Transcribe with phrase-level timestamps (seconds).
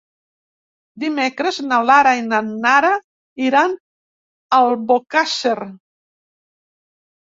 [1.03, 2.93] Dimecres na Lara i na Nara
[3.53, 5.59] iran a Albocàsser.